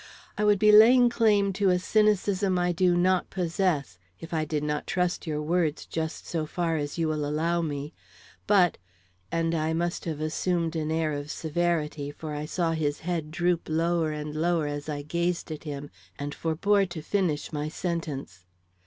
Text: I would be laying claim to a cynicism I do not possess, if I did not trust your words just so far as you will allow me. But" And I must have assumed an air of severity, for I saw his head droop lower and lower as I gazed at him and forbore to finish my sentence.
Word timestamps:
I 0.35 0.43
would 0.43 0.57
be 0.57 0.71
laying 0.71 1.09
claim 1.11 1.53
to 1.53 1.69
a 1.69 1.77
cynicism 1.77 2.57
I 2.57 2.71
do 2.71 2.97
not 2.97 3.29
possess, 3.29 3.99
if 4.19 4.33
I 4.33 4.45
did 4.45 4.63
not 4.63 4.87
trust 4.87 5.27
your 5.27 5.43
words 5.43 5.85
just 5.85 6.25
so 6.25 6.47
far 6.47 6.75
as 6.75 6.97
you 6.97 7.07
will 7.07 7.23
allow 7.23 7.61
me. 7.61 7.93
But" 8.47 8.79
And 9.31 9.53
I 9.53 9.73
must 9.73 10.05
have 10.05 10.19
assumed 10.19 10.75
an 10.75 10.89
air 10.89 11.13
of 11.13 11.29
severity, 11.29 12.09
for 12.09 12.33
I 12.33 12.45
saw 12.45 12.71
his 12.71 13.01
head 13.01 13.29
droop 13.29 13.69
lower 13.69 14.11
and 14.11 14.33
lower 14.35 14.65
as 14.65 14.89
I 14.89 15.03
gazed 15.03 15.51
at 15.51 15.65
him 15.65 15.91
and 16.17 16.33
forbore 16.33 16.87
to 16.89 17.01
finish 17.03 17.53
my 17.53 17.69
sentence. 17.69 18.47